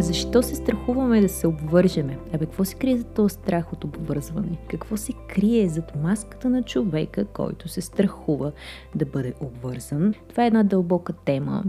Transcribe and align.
Защо 0.00 0.42
се 0.42 0.54
страхуваме 0.54 1.20
да 1.20 1.28
се 1.28 1.46
обвържеме? 1.46 2.18
Абе, 2.32 2.46
какво 2.46 2.64
се 2.64 2.74
крие 2.74 2.96
за 2.96 3.04
този 3.04 3.34
страх 3.34 3.72
от 3.72 3.84
обвързване? 3.84 4.58
Какво 4.68 4.96
се 4.96 5.12
крие 5.28 5.68
зад 5.68 5.96
маската 6.02 6.50
на 6.50 6.62
човека, 6.62 7.24
който 7.24 7.68
се 7.68 7.80
страхува 7.80 8.52
да 8.94 9.06
бъде 9.06 9.34
обвързан? 9.40 10.14
Това 10.28 10.44
е 10.44 10.46
една 10.46 10.62
дълбока 10.62 11.12
тема, 11.12 11.64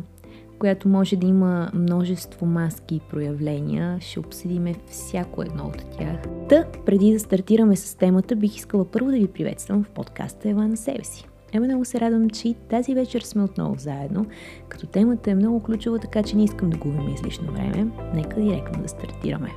която 0.60 0.88
може 0.88 1.16
да 1.16 1.28
има 1.28 1.72
множество 1.74 2.46
маски 2.46 2.96
и 2.96 3.02
проявления. 3.10 3.98
Ще 4.02 4.20
обсъдиме 4.20 4.76
всяко 4.88 5.42
едно 5.42 5.64
от 5.64 5.86
тях. 5.98 6.22
Та, 6.50 6.66
преди 6.86 7.14
да 7.14 7.20
стартираме 7.20 7.76
с 7.76 7.96
темата, 7.96 8.36
бих 8.36 8.56
искала 8.56 8.86
първо 8.86 9.12
да 9.12 9.18
ви 9.18 9.28
приветствам 9.28 9.84
в 9.84 9.90
подкаста 9.90 10.50
Ева 10.50 10.68
на 10.68 10.78
себе 10.78 11.04
си. 11.04 11.31
Ева 11.54 11.66
много 11.66 11.86
се 11.86 12.00
радвам, 12.00 12.30
че 12.30 12.48
и 12.48 12.54
тази 12.54 12.94
вечер 12.94 13.22
сме 13.22 13.44
отново 13.44 13.76
заедно, 13.78 14.26
като 14.70 14.88
темата 14.88 15.32
е 15.32 15.36
много 15.36 15.64
ключова, 15.64 16.00
така 16.00 16.24
че 16.24 16.36
не 16.36 16.44
искам 16.44 16.70
да 16.70 16.78
губим 16.78 17.14
излишно 17.16 17.52
време. 17.52 17.88
Нека 18.14 18.42
директно 18.42 18.84
да 18.84 18.90
стартираме. 18.90 19.50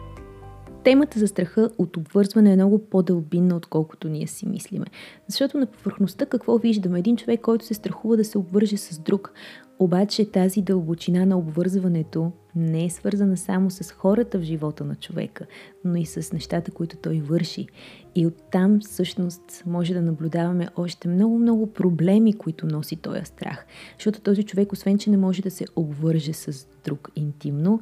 Темата 0.84 1.18
за 1.18 1.28
страха 1.28 1.70
от 1.78 1.96
обвързване 1.96 2.52
е 2.52 2.56
много 2.56 2.78
по-дълбинна, 2.78 3.56
отколкото 3.56 4.08
ние 4.08 4.26
си 4.26 4.48
мислиме. 4.48 4.86
Защото 5.28 5.58
на 5.58 5.66
повърхността 5.66 6.26
какво 6.26 6.58
виждаме? 6.58 6.98
Един 6.98 7.16
човек, 7.16 7.40
който 7.40 7.64
се 7.64 7.74
страхува 7.74 8.16
да 8.16 8.24
се 8.24 8.38
обвърже 8.38 8.76
с 8.76 8.98
друг. 8.98 9.32
Обаче 9.78 10.30
тази 10.30 10.62
дълбочина 10.62 11.26
на 11.26 11.38
обвързването 11.38 12.32
не 12.56 12.84
е 12.84 12.90
свързана 12.90 13.36
само 13.36 13.70
с 13.70 13.92
хората 13.92 14.38
в 14.38 14.42
живота 14.42 14.84
на 14.84 14.94
човека, 14.94 15.46
но 15.84 15.96
и 15.96 16.06
с 16.06 16.32
нещата, 16.32 16.70
които 16.70 16.96
той 16.96 17.20
върши. 17.20 17.66
И 18.14 18.26
оттам 18.26 18.80
всъщност 18.80 19.62
може 19.66 19.94
да 19.94 20.02
наблюдаваме 20.02 20.68
още 20.76 21.08
много-много 21.08 21.72
проблеми, 21.72 22.32
които 22.32 22.66
носи 22.66 22.96
този 22.96 23.24
страх. 23.24 23.66
Защото 23.98 24.20
този 24.20 24.42
човек, 24.42 24.72
освен 24.72 24.98
че 24.98 25.10
не 25.10 25.16
може 25.16 25.42
да 25.42 25.50
се 25.50 25.64
обвърже 25.76 26.32
с 26.32 26.66
друг 26.84 27.10
интимно, 27.16 27.80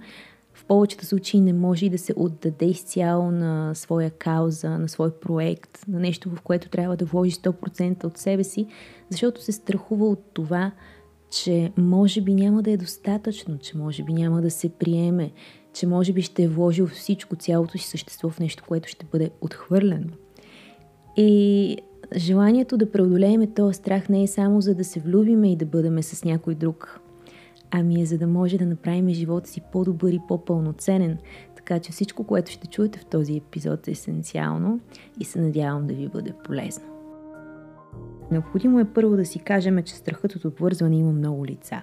в 0.62 0.64
повечето 0.64 1.06
случаи 1.06 1.40
не 1.40 1.52
може 1.52 1.86
и 1.86 1.90
да 1.90 1.98
се 1.98 2.12
отдаде 2.16 2.66
изцяло 2.66 3.30
на 3.30 3.74
своя 3.74 4.10
кауза, 4.10 4.78
на 4.78 4.88
свой 4.88 5.10
проект, 5.10 5.78
на 5.88 6.00
нещо, 6.00 6.30
в 6.30 6.40
което 6.40 6.68
трябва 6.68 6.96
да 6.96 7.04
вложи 7.04 7.32
100% 7.32 8.04
от 8.04 8.18
себе 8.18 8.44
си, 8.44 8.66
защото 9.10 9.42
се 9.42 9.52
страхува 9.52 10.06
от 10.06 10.24
това, 10.32 10.72
че 11.30 11.72
може 11.76 12.20
би 12.20 12.34
няма 12.34 12.62
да 12.62 12.70
е 12.70 12.76
достатъчно, 12.76 13.58
че 13.58 13.78
може 13.78 14.02
би 14.02 14.12
няма 14.12 14.42
да 14.42 14.50
се 14.50 14.68
приеме, 14.68 15.32
че 15.72 15.86
може 15.86 16.12
би 16.12 16.22
ще 16.22 16.42
е 16.42 16.48
вложил 16.48 16.86
всичко, 16.86 17.36
цялото 17.36 17.78
си 17.78 17.88
същество 17.88 18.30
в 18.30 18.40
нещо, 18.40 18.64
което 18.68 18.88
ще 18.88 19.06
бъде 19.12 19.30
отхвърлено. 19.40 20.10
И 21.16 21.76
желанието 22.16 22.76
да 22.76 22.92
преодолееме 22.92 23.46
този 23.46 23.74
страх 23.74 24.08
не 24.08 24.22
е 24.22 24.26
само 24.26 24.60
за 24.60 24.74
да 24.74 24.84
се 24.84 25.00
влюбиме 25.00 25.52
и 25.52 25.56
да 25.56 25.66
бъдем 25.66 26.02
с 26.02 26.24
някой 26.24 26.54
друг, 26.54 27.00
ами 27.74 28.02
е 28.02 28.06
за 28.06 28.18
да 28.18 28.26
може 28.26 28.58
да 28.58 28.66
направим 28.66 29.08
живота 29.08 29.48
си 29.48 29.60
по-добър 29.72 30.12
и 30.12 30.20
по-пълноценен. 30.28 31.18
Така 31.56 31.78
че 31.78 31.92
всичко, 31.92 32.24
което 32.24 32.50
ще 32.50 32.66
чуете 32.66 32.98
в 32.98 33.04
този 33.04 33.36
епизод 33.36 33.88
е 33.88 33.90
есенциално 33.90 34.80
и 35.20 35.24
се 35.24 35.40
надявам 35.40 35.86
да 35.86 35.94
ви 35.94 36.08
бъде 36.08 36.32
полезно. 36.44 36.84
Необходимо 38.30 38.80
е 38.80 38.92
първо 38.92 39.16
да 39.16 39.24
си 39.24 39.38
кажем, 39.38 39.82
че 39.82 39.94
страхът 39.94 40.36
от 40.36 40.44
обвързване 40.44 40.96
има 40.96 41.12
много 41.12 41.46
лица. 41.46 41.82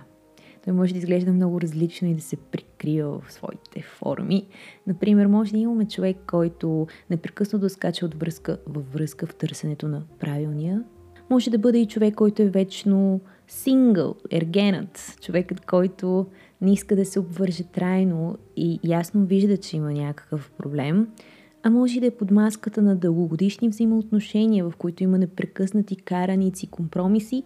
Той 0.65 0.73
може 0.73 0.93
да 0.93 0.97
изглежда 0.97 1.33
много 1.33 1.61
различно 1.61 2.07
и 2.07 2.15
да 2.15 2.21
се 2.21 2.37
прикрива 2.37 3.19
в 3.19 3.33
своите 3.33 3.81
форми. 3.81 4.47
Например, 4.87 5.25
може 5.25 5.51
да 5.51 5.57
имаме 5.57 5.87
човек, 5.87 6.17
който 6.27 6.87
непрекъснато 7.09 7.69
скача 7.69 8.05
от 8.05 8.15
връзка 8.15 8.57
във 8.67 8.93
връзка 8.93 9.25
в 9.25 9.35
търсенето 9.35 9.87
на 9.87 10.03
правилния. 10.19 10.83
Може 11.29 11.49
да 11.49 11.57
бъде 11.57 11.77
и 11.77 11.87
човек, 11.87 12.15
който 12.15 12.41
е 12.41 12.49
вечно 12.49 13.21
сингъл, 13.47 14.15
ергенът, 14.31 15.17
човекът, 15.21 15.65
който 15.65 16.25
не 16.61 16.73
иска 16.73 16.95
да 16.95 17.05
се 17.05 17.19
обвърже 17.19 17.63
трайно 17.63 18.37
и 18.57 18.79
ясно 18.83 19.25
вижда, 19.25 19.57
че 19.57 19.77
има 19.77 19.91
някакъв 19.91 20.51
проблем– 20.57 21.07
а 21.63 21.69
може 21.69 21.97
и 21.97 21.99
да 21.99 22.07
е 22.07 22.11
под 22.11 22.31
маската 22.31 22.81
на 22.81 22.95
дългогодишни 22.95 23.69
взаимоотношения, 23.69 24.69
в 24.69 24.73
които 24.77 25.03
има 25.03 25.17
непрекъснати 25.17 25.95
караници, 25.95 26.67
компромиси 26.67 27.43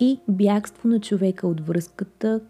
и 0.00 0.20
бягство 0.28 0.88
на 0.88 1.00
човека 1.00 1.46
от 1.46 1.66
връзката 1.66 2.40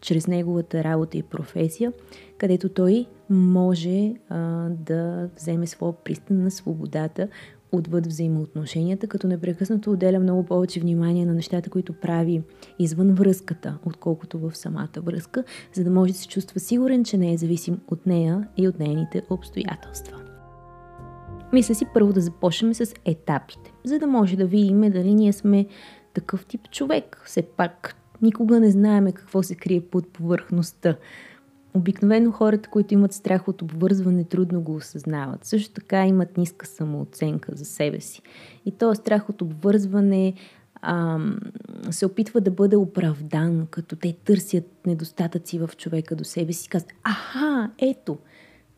чрез 0.00 0.26
неговата 0.26 0.84
работа 0.84 1.18
и 1.18 1.22
професия, 1.22 1.92
където 2.38 2.68
той 2.68 3.06
може 3.30 4.14
а, 4.28 4.68
да 4.68 5.28
вземе 5.36 5.66
своя 5.66 5.92
пристан 5.92 6.42
на 6.42 6.50
свободата 6.50 7.28
отвъд 7.72 8.06
взаимоотношенията, 8.06 9.06
като 9.06 9.26
непрекъснато 9.26 9.92
отделя 9.92 10.18
много 10.18 10.44
повече 10.44 10.80
внимание 10.80 11.26
на 11.26 11.34
нещата, 11.34 11.70
които 11.70 11.92
прави 11.92 12.42
извън 12.78 13.14
връзката, 13.14 13.78
отколкото 13.84 14.38
в 14.38 14.56
самата 14.56 15.00
връзка, 15.02 15.44
за 15.72 15.84
да 15.84 15.90
може 15.90 16.12
да 16.12 16.18
се 16.18 16.28
чувства 16.28 16.60
сигурен, 16.60 17.04
че 17.04 17.18
не 17.18 17.32
е 17.32 17.36
зависим 17.36 17.80
от 17.88 18.06
нея 18.06 18.48
и 18.56 18.68
от 18.68 18.78
нейните 18.78 19.22
обстоятелства. 19.30 20.18
Мисля 21.52 21.74
си 21.74 21.86
първо 21.94 22.12
да 22.12 22.20
започнем 22.20 22.74
с 22.74 22.94
етапите, 23.04 23.72
за 23.84 23.98
да 23.98 24.06
може 24.06 24.36
да 24.36 24.46
видим 24.46 24.80
дали 24.80 25.14
ние 25.14 25.32
сме 25.32 25.66
такъв 26.14 26.46
тип 26.46 26.70
човек. 26.70 27.22
Все 27.24 27.42
пак 27.42 27.96
никога 28.22 28.60
не 28.60 28.70
знаеме 28.70 29.12
какво 29.12 29.42
се 29.42 29.54
крие 29.54 29.80
под 29.80 30.08
повърхността. 30.08 30.96
Обикновено 31.78 32.32
хората, 32.32 32.68
които 32.68 32.94
имат 32.94 33.12
страх 33.12 33.48
от 33.48 33.62
обвързване, 33.62 34.24
трудно 34.24 34.60
го 34.60 34.74
осъзнават. 34.74 35.44
Също 35.44 35.74
така 35.74 36.06
имат 36.06 36.36
ниска 36.36 36.66
самооценка 36.66 37.52
за 37.54 37.64
себе 37.64 38.00
си. 38.00 38.22
И 38.66 38.70
този 38.70 38.96
страх 38.96 39.28
от 39.28 39.42
обвързване 39.42 40.34
ам, 40.82 41.38
се 41.90 42.06
опитва 42.06 42.40
да 42.40 42.50
бъде 42.50 42.76
оправдан, 42.76 43.66
като 43.70 43.96
те 43.96 44.16
търсят 44.24 44.64
недостатъци 44.86 45.58
в 45.58 45.70
човека 45.76 46.16
до 46.16 46.24
себе 46.24 46.52
си. 46.52 46.68
Казват, 46.68 46.92
аха, 47.04 47.70
ето, 47.78 48.18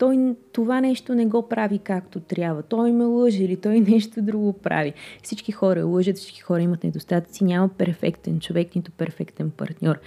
той 0.01 0.35
това 0.51 0.81
нещо 0.81 1.15
не 1.15 1.25
го 1.25 1.49
прави 1.49 1.79
както 1.79 2.19
трябва. 2.19 2.63
Той 2.63 2.91
ме 2.91 3.05
лъже 3.05 3.43
или 3.43 3.55
той 3.55 3.79
нещо 3.89 4.21
друго 4.21 4.53
прави. 4.53 4.93
Всички 5.23 5.51
хора 5.51 5.85
лъжат, 5.85 6.17
всички 6.17 6.41
хора 6.41 6.61
имат 6.61 6.83
недостатъци. 6.83 7.43
Няма 7.43 7.69
перфектен 7.69 8.39
човек, 8.39 8.75
нито 8.75 8.91
перфектен 8.91 9.49
партньор. 9.49 9.99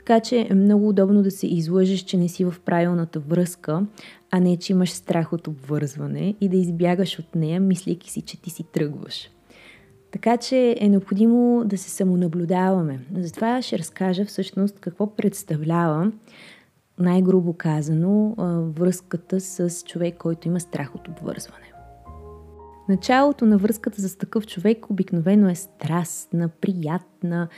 Така 0.00 0.20
че 0.20 0.46
е 0.50 0.54
много 0.54 0.88
удобно 0.88 1.22
да 1.22 1.30
се 1.30 1.46
излъжеш, 1.46 2.00
че 2.00 2.16
не 2.16 2.28
си 2.28 2.44
в 2.44 2.54
правилната 2.64 3.20
връзка, 3.20 3.86
а 4.30 4.40
не, 4.40 4.56
че 4.56 4.72
имаш 4.72 4.90
страх 4.90 5.32
от 5.32 5.46
обвързване 5.46 6.34
и 6.40 6.48
да 6.48 6.56
избягаш 6.56 7.18
от 7.18 7.34
нея, 7.34 7.60
мислейки 7.60 8.10
си, 8.10 8.22
че 8.22 8.42
ти 8.42 8.50
си 8.50 8.64
тръгваш. 8.72 9.30
Така 10.10 10.36
че 10.36 10.76
е 10.80 10.88
необходимо 10.88 11.62
да 11.66 11.78
се 11.78 11.90
самонаблюдаваме. 11.90 13.00
Затова 13.14 13.62
ще 13.62 13.78
разкажа 13.78 14.24
всъщност 14.24 14.80
какво 14.80 15.16
представлява 15.16 16.12
най-грубо 16.98 17.52
казано, 17.52 18.34
връзката 18.76 19.40
с 19.40 19.82
човек, 19.84 20.16
който 20.18 20.48
има 20.48 20.60
страх 20.60 20.94
от 20.94 21.08
обвързване. 21.08 21.72
Началото 22.88 23.46
на 23.46 23.58
връзката 23.58 24.08
с 24.08 24.16
такъв 24.16 24.46
човек 24.46 24.90
обикновено 24.90 25.48
е 25.48 25.54
страстна, 25.54 26.48
приятна. 26.48 27.48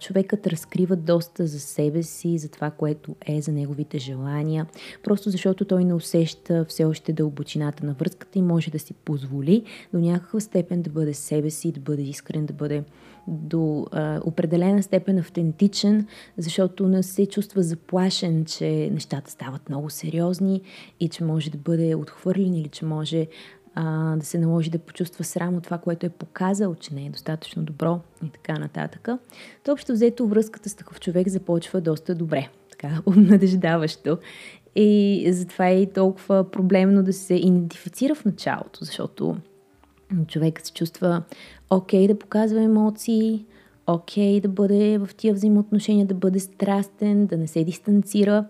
Човекът 0.00 0.46
разкрива 0.46 0.96
доста 0.96 1.46
за 1.46 1.60
себе 1.60 2.02
си, 2.02 2.38
за 2.38 2.48
това, 2.48 2.70
което 2.70 3.16
е, 3.26 3.40
за 3.40 3.52
неговите 3.52 3.98
желания, 3.98 4.66
просто 5.02 5.30
защото 5.30 5.64
той 5.64 5.84
не 5.84 5.94
усеща 5.94 6.64
все 6.68 6.84
още 6.84 7.12
дълбочината 7.12 7.86
на 7.86 7.92
връзката 7.92 8.38
и 8.38 8.42
може 8.42 8.70
да 8.70 8.78
си 8.78 8.94
позволи 8.94 9.64
до 9.92 10.00
някаква 10.00 10.40
степен 10.40 10.82
да 10.82 10.90
бъде 10.90 11.14
себе 11.14 11.50
си, 11.50 11.72
да 11.72 11.80
бъде 11.80 12.02
искрен, 12.02 12.46
да 12.46 12.52
бъде 12.52 12.84
до 13.28 13.86
а, 13.92 14.20
определена 14.24 14.82
степен 14.82 15.18
автентичен, 15.18 16.06
защото 16.36 16.88
не 16.88 17.02
се 17.02 17.26
чувства 17.26 17.62
заплашен, 17.62 18.44
че 18.44 18.90
нещата 18.92 19.30
стават 19.30 19.68
много 19.68 19.90
сериозни 19.90 20.62
и 21.00 21.08
че 21.08 21.24
може 21.24 21.50
да 21.50 21.58
бъде 21.58 21.94
отхвърлен 21.94 22.54
или 22.54 22.68
че 22.68 22.84
може 22.84 23.26
а, 23.80 24.16
да 24.16 24.26
се 24.26 24.38
наложи 24.38 24.70
да 24.70 24.78
почувства 24.78 25.24
срам 25.24 25.56
от 25.56 25.64
това, 25.64 25.78
което 25.78 26.06
е 26.06 26.08
показал, 26.08 26.74
че 26.74 26.94
не 26.94 27.06
е 27.06 27.10
достатъчно 27.10 27.62
добро 27.62 28.00
и 28.26 28.30
така 28.30 28.58
нататък. 28.58 29.08
То 29.64 29.72
общо 29.72 29.92
взето 29.92 30.26
връзката 30.26 30.68
с 30.68 30.74
такъв 30.74 31.00
човек 31.00 31.28
започва 31.28 31.80
доста 31.80 32.14
добре, 32.14 32.48
така 32.70 33.02
обнадеждаващо. 33.06 34.18
И 34.76 35.26
затова 35.30 35.66
е 35.66 35.82
и 35.82 35.92
толкова 35.92 36.50
проблемно 36.50 37.02
да 37.02 37.12
се 37.12 37.34
идентифицира 37.34 38.14
в 38.14 38.24
началото, 38.24 38.84
защото 38.84 39.36
човек 40.28 40.60
се 40.66 40.72
чувства 40.72 41.22
окей 41.70 42.04
okay 42.04 42.08
да 42.08 42.18
показва 42.18 42.62
емоции, 42.62 43.44
окей 43.86 44.38
okay 44.38 44.40
да 44.40 44.48
бъде 44.48 44.98
в 44.98 45.10
тия 45.16 45.34
взаимоотношения, 45.34 46.06
да 46.06 46.14
бъде 46.14 46.40
страстен, 46.40 47.26
да 47.26 47.36
не 47.36 47.46
се 47.46 47.64
дистанцира, 47.64 48.44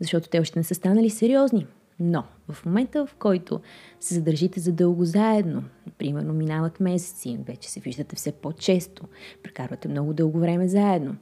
защото 0.00 0.28
те 0.28 0.40
още 0.40 0.58
не 0.58 0.64
са 0.64 0.74
станали 0.74 1.10
сериозни. 1.10 1.66
Но 2.00 2.24
в 2.48 2.66
момента, 2.66 3.06
в 3.06 3.14
който 3.14 3.60
се 4.00 4.14
задържите 4.14 4.60
задълго 4.60 5.04
заедно, 5.04 5.64
примерно 5.98 6.32
минават 6.32 6.80
месеци, 6.80 7.38
вече 7.46 7.70
се 7.70 7.80
виждате 7.80 8.16
все 8.16 8.32
по-често, 8.32 9.04
прекарвате 9.42 9.88
много 9.88 10.14
дълго 10.14 10.38
време 10.38 10.68
заедно, 10.68 11.16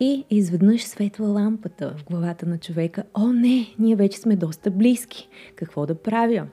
и 0.00 0.24
изведнъж 0.30 0.84
светва 0.84 1.26
лампата 1.26 1.94
в 1.98 2.04
главата 2.04 2.46
на 2.46 2.58
човека. 2.58 3.04
О, 3.14 3.32
не, 3.32 3.74
ние 3.78 3.96
вече 3.96 4.18
сме 4.18 4.36
доста 4.36 4.70
близки. 4.70 5.28
Какво 5.56 5.86
да 5.86 5.94
правя? 5.94 6.46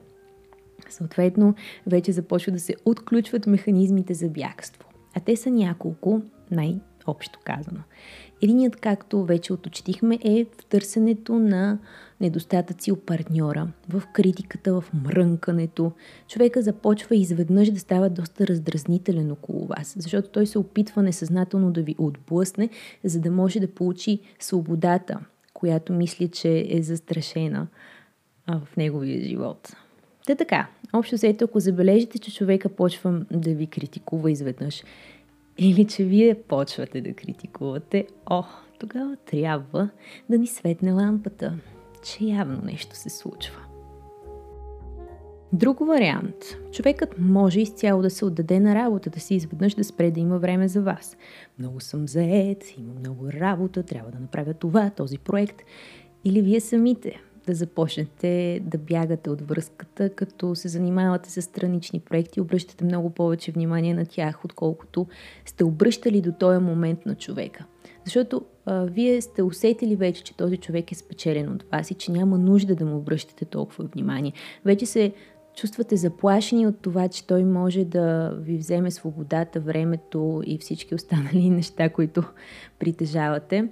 Съответно, 0.88 1.54
вече 1.86 2.12
започва 2.12 2.52
да 2.52 2.60
се 2.60 2.74
отключват 2.84 3.46
механизмите 3.46 4.14
за 4.14 4.28
бягство. 4.28 4.88
А 5.14 5.20
те 5.20 5.36
са 5.36 5.50
няколко, 5.50 6.22
най- 6.50 6.80
общо 7.06 7.38
казано. 7.44 7.80
Единият, 8.42 8.76
както 8.76 9.24
вече 9.24 9.52
уточнихме, 9.52 10.18
е 10.24 10.44
в 10.44 10.64
търсенето 10.64 11.38
на 11.38 11.78
недостатъци 12.20 12.92
у 12.92 12.96
партньора, 12.96 13.68
в 13.88 14.02
критиката, 14.12 14.80
в 14.80 14.84
мрънкането. 14.94 15.92
Човека 16.28 16.62
започва 16.62 17.16
изведнъж 17.16 17.70
да 17.70 17.80
става 17.80 18.10
доста 18.10 18.46
раздразнителен 18.46 19.32
около 19.32 19.66
вас, 19.66 19.94
защото 19.98 20.28
той 20.28 20.46
се 20.46 20.58
опитва 20.58 21.02
несъзнателно 21.02 21.70
да 21.70 21.82
ви 21.82 21.94
отблъсне, 21.98 22.68
за 23.04 23.20
да 23.20 23.30
може 23.30 23.60
да 23.60 23.74
получи 23.74 24.20
свободата, 24.38 25.18
която 25.54 25.92
мисли, 25.92 26.28
че 26.28 26.66
е 26.70 26.82
застрашена 26.82 27.66
в 28.48 28.76
неговия 28.76 29.28
живот. 29.28 29.76
Та 30.26 30.34
така, 30.34 30.68
общо 30.92 31.14
взето, 31.14 31.44
ако 31.44 31.60
забележите, 31.60 32.18
че 32.18 32.34
човека 32.34 32.68
почва 32.68 33.24
да 33.30 33.54
ви 33.54 33.66
критикува 33.66 34.30
изведнъж, 34.30 34.82
или 35.64 35.84
че 35.84 36.04
вие 36.04 36.34
почвате 36.34 37.00
да 37.00 37.12
критикувате, 37.12 38.06
о, 38.26 38.42
тогава 38.78 39.16
трябва 39.16 39.88
да 40.30 40.38
ни 40.38 40.46
светне 40.46 40.92
лампата, 40.92 41.58
че 42.04 42.24
явно 42.24 42.60
нещо 42.64 42.96
се 42.96 43.10
случва. 43.10 43.60
Друг 45.52 45.86
вариант. 45.86 46.36
Човекът 46.72 47.14
може 47.18 47.60
изцяло 47.60 48.02
да 48.02 48.10
се 48.10 48.24
отдаде 48.24 48.60
на 48.60 48.74
работата 48.74 49.20
си, 49.20 49.34
изведнъж 49.34 49.74
да 49.74 49.84
спре 49.84 50.10
да 50.10 50.20
има 50.20 50.38
време 50.38 50.68
за 50.68 50.82
вас. 50.82 51.16
Много 51.58 51.80
съм 51.80 52.08
заед, 52.08 52.78
има 52.78 52.94
много 52.94 53.32
работа, 53.32 53.82
трябва 53.82 54.10
да 54.10 54.18
направя 54.18 54.54
това, 54.54 54.90
този 54.90 55.18
проект. 55.18 55.62
Или 56.24 56.42
вие 56.42 56.60
самите 56.60 57.20
да 57.46 57.54
започнете 57.54 58.60
да 58.64 58.78
бягате 58.78 59.30
от 59.30 59.40
връзката, 59.40 60.10
като 60.10 60.54
се 60.54 60.68
занимавате 60.68 61.30
с 61.30 61.42
странични 61.42 62.00
проекти, 62.00 62.40
обръщате 62.40 62.84
много 62.84 63.10
повече 63.10 63.52
внимание 63.52 63.94
на 63.94 64.06
тях, 64.06 64.44
отколкото 64.44 65.06
сте 65.46 65.64
обръщали 65.64 66.20
до 66.20 66.32
този 66.32 66.58
момент 66.58 67.06
на 67.06 67.14
човека. 67.14 67.64
Защото 68.04 68.42
а, 68.66 68.84
вие 68.84 69.20
сте 69.20 69.42
усетили 69.42 69.96
вече, 69.96 70.24
че 70.24 70.36
този 70.36 70.56
човек 70.56 70.92
е 70.92 70.94
спечелен 70.94 71.52
от 71.52 71.64
вас 71.72 71.90
и 71.90 71.94
че 71.94 72.12
няма 72.12 72.38
нужда 72.38 72.74
да 72.74 72.84
му 72.84 72.96
обръщате 72.96 73.44
толкова 73.44 73.84
внимание. 73.84 74.32
Вече 74.64 74.86
се 74.86 75.12
чувствате 75.56 75.96
заплашени 75.96 76.66
от 76.66 76.78
това, 76.82 77.08
че 77.08 77.26
той 77.26 77.44
може 77.44 77.84
да 77.84 78.36
ви 78.40 78.56
вземе 78.58 78.90
свободата, 78.90 79.60
времето 79.60 80.42
и 80.46 80.58
всички 80.58 80.94
останали 80.94 81.50
неща, 81.50 81.88
които 81.88 82.22
притежавате. 82.78 83.68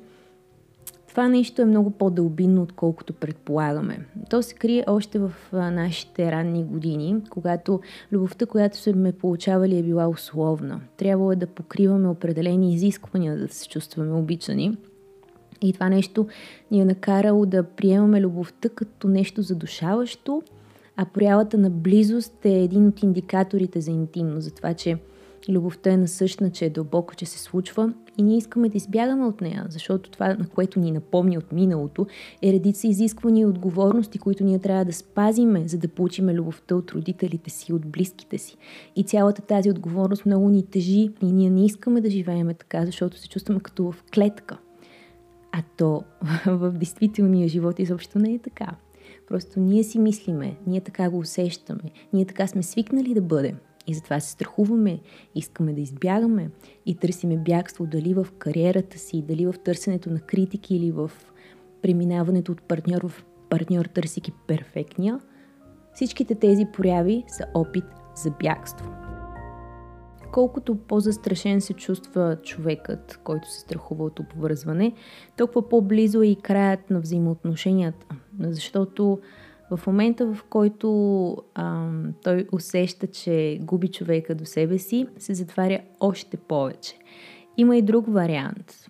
Това 1.11 1.29
нещо 1.29 1.63
е 1.63 1.65
много 1.65 1.91
по-дълбинно, 1.91 2.63
отколкото 2.63 3.13
предполагаме. 3.13 4.07
То 4.31 4.43
се 4.43 4.55
крие 4.55 4.85
още 4.87 5.19
в 5.19 5.33
нашите 5.53 6.33
ранни 6.33 6.65
години, 6.65 7.17
когато 7.31 7.81
любовта, 8.13 8.47
която 8.47 8.77
сме 8.77 9.13
получавали 9.13 9.79
е 9.79 9.83
била 9.83 10.09
условна. 10.09 10.81
Трябвало 10.97 11.33
е 11.33 11.37
да 11.37 11.47
покриваме 11.47 12.09
определени 12.09 12.75
изисквания, 12.75 13.39
да 13.39 13.49
се 13.49 13.69
чувстваме 13.69 14.13
обичани. 14.13 14.77
И 15.63 15.73
това 15.73 15.89
нещо 15.89 16.27
ни 16.71 16.81
е 16.81 16.85
накарало 16.85 17.47
да 17.47 17.63
приемаме 17.63 18.21
любовта 18.21 18.69
като 18.69 19.09
нещо 19.09 19.43
задушаващо, 19.43 20.43
а 20.97 21.05
проявата 21.05 21.59
на 21.59 21.71
близост 21.71 22.45
е 22.45 22.63
един 22.63 22.87
от 22.87 23.03
индикаторите 23.03 23.81
за 23.81 23.91
интимно, 23.91 24.41
за 24.41 24.51
това, 24.51 24.75
че 24.75 24.99
любовта 25.53 25.91
е 25.91 25.97
насъщна, 25.97 26.51
че 26.51 26.65
е 26.65 26.71
дълбоко, 26.71 27.15
че 27.15 27.27
се 27.27 27.39
случва 27.39 27.93
и 28.19 28.23
ние 28.23 28.37
искаме 28.37 28.69
да 28.69 28.77
избягаме 28.77 29.25
от 29.25 29.41
нея, 29.41 29.67
защото 29.69 30.11
това, 30.11 30.35
на 30.35 30.49
което 30.49 30.81
ни 30.81 30.91
напомни 30.91 31.39
от 31.39 31.53
миналото, 31.53 32.07
е 32.43 32.53
редица 32.53 32.87
изисквания 32.87 33.43
и 33.43 33.47
отговорности, 33.47 34.19
които 34.19 34.45
ние 34.45 34.59
трябва 34.59 34.85
да 34.85 34.93
спазиме, 34.93 35.69
за 35.69 35.79
да 35.79 35.89
получиме 35.89 36.35
любовта 36.35 36.75
от 36.75 36.91
родителите 36.91 37.51
си, 37.51 37.73
от 37.73 37.87
близките 37.87 38.39
си. 38.39 38.57
И 38.97 39.05
цялата 39.05 39.43
тази 39.43 39.71
отговорност 39.71 40.27
много 40.27 40.49
ни 40.49 40.67
тежи 40.67 41.11
и 41.23 41.33
ние 41.33 41.51
не 41.51 41.65
искаме 41.65 42.01
да 42.01 42.11
живееме 42.11 42.55
така, 42.55 42.87
защото 42.87 43.19
се 43.19 43.29
чувстваме 43.29 43.61
като 43.61 43.93
в 43.93 44.05
клетка. 44.15 44.59
А 45.53 45.63
то 45.77 46.05
в 46.47 46.71
действителния 46.71 47.49
живот 47.49 47.79
изобщо 47.79 48.19
не 48.19 48.35
е 48.35 48.39
така. 48.39 48.77
Просто 49.29 49.61
ние 49.61 49.83
си 49.83 49.99
мислиме, 49.99 50.57
ние 50.67 50.81
така 50.81 51.11
го 51.11 51.19
усещаме, 51.19 51.91
ние 52.13 52.25
така 52.25 52.47
сме 52.47 52.63
свикнали 52.63 53.15
да 53.15 53.21
бъдем. 53.21 53.57
И 53.87 53.95
затова 53.95 54.21
се 54.21 54.31
страхуваме, 54.31 55.01
искаме 55.35 55.73
да 55.73 55.81
избягаме 55.81 56.51
и 56.87 56.95
търсиме 56.95 57.37
бягство 57.37 57.87
дали 57.87 58.15
в 58.15 58.27
кариерата 58.39 58.99
си, 58.99 59.23
дали 59.23 59.47
в 59.47 59.55
търсенето 59.65 60.11
на 60.11 60.21
критики 60.21 60.77
или 60.77 60.91
в 60.91 61.11
преминаването 61.83 62.53
от 62.53 62.63
партньор 62.63 63.09
в 63.09 63.25
партньор, 63.51 63.85
търсики 63.85 64.33
перфектния. 64.47 65.21
Всичките 65.95 66.35
тези 66.35 66.67
прояви 66.73 67.25
са 67.29 67.45
опит 67.55 67.85
за 68.17 68.31
бягство. 68.31 68.91
Колкото 70.33 70.77
по-застрашен 70.77 71.61
се 71.61 71.73
чувства 71.73 72.37
човекът, 72.43 73.21
който 73.25 73.51
се 73.51 73.61
страхува 73.61 74.05
от 74.05 74.19
обвързване, 74.19 74.93
толкова 75.37 75.69
по-близо 75.69 76.23
е 76.23 76.27
и 76.27 76.37
краят 76.37 76.91
на 76.91 77.01
взаимоотношенията. 77.01 78.07
Защото 78.41 79.19
в 79.71 79.87
момента, 79.87 80.35
в 80.35 80.45
който 80.51 81.37
а, 81.55 81.89
той 82.23 82.47
усеща, 82.53 83.07
че 83.07 83.59
губи 83.63 83.89
човека 83.89 84.35
до 84.35 84.45
себе 84.45 84.79
си, 84.79 85.07
се 85.19 85.35
затваря 85.35 85.81
още 86.01 86.37
повече. 86.37 86.99
Има 87.57 87.77
и 87.77 87.83
друг 87.83 88.05
вариант. 88.09 88.87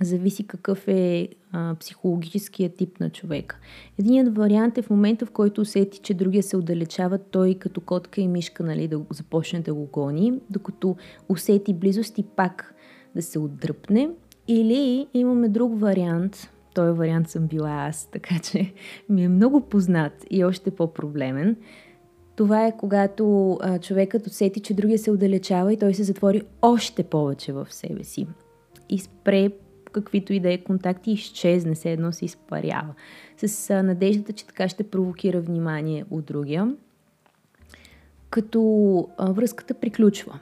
Зависи 0.00 0.46
какъв 0.46 0.88
е 0.88 1.28
а, 1.52 1.74
психологическия 1.80 2.68
тип 2.68 3.00
на 3.00 3.10
човека. 3.10 3.58
Единият 3.98 4.36
вариант 4.36 4.78
е 4.78 4.82
в 4.82 4.90
момента, 4.90 5.26
в 5.26 5.30
който 5.30 5.60
усети, 5.60 5.98
че 5.98 6.14
другия 6.14 6.42
се 6.42 6.56
отдалечава, 6.56 7.18
той 7.18 7.54
като 7.54 7.80
котка 7.80 8.20
и 8.20 8.28
мишка 8.28 8.62
нали, 8.62 8.88
да 8.88 9.00
започне 9.10 9.60
да 9.60 9.74
го 9.74 9.86
гони, 9.86 10.32
докато 10.50 10.96
усети 11.28 11.74
близост 11.74 12.18
и 12.18 12.22
пак 12.22 12.74
да 13.14 13.22
се 13.22 13.38
отдръпне. 13.38 14.10
Или 14.48 15.06
имаме 15.14 15.48
друг 15.48 15.80
вариант, 15.80 16.50
този 16.74 16.98
вариант 16.98 17.28
съм 17.28 17.46
била 17.46 17.86
аз, 17.88 18.06
така 18.12 18.38
че 18.38 18.72
ми 19.08 19.24
е 19.24 19.28
много 19.28 19.60
познат 19.60 20.26
и 20.30 20.44
още 20.44 20.70
по-проблемен. 20.70 21.56
Това 22.36 22.66
е 22.66 22.76
когато 22.76 23.52
а, 23.60 23.78
човекът 23.78 24.26
усети, 24.26 24.60
че 24.60 24.74
другия 24.74 24.98
се 24.98 25.10
отдалечава 25.10 25.72
и 25.72 25.78
той 25.78 25.94
се 25.94 26.02
затвори 26.02 26.42
още 26.62 27.02
повече 27.02 27.52
в 27.52 27.66
себе 27.70 28.04
си. 28.04 28.26
И 28.88 28.98
спре 28.98 29.50
каквито 29.92 30.32
и 30.32 30.40
да 30.40 30.52
е 30.52 30.58
контакти 30.58 31.10
изчезне, 31.10 31.74
се 31.74 31.92
едно 31.92 32.12
се 32.12 32.24
изпарява. 32.24 32.94
С 33.36 33.70
а, 33.70 33.82
надеждата, 33.82 34.32
че 34.32 34.46
така 34.46 34.68
ще 34.68 34.90
провокира 34.90 35.40
внимание 35.40 36.04
от 36.10 36.24
другия. 36.24 36.74
Като 38.30 39.08
а, 39.18 39.32
връзката 39.32 39.74
приключва. 39.74 40.38